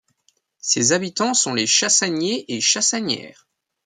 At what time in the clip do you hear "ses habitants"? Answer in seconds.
0.61-1.35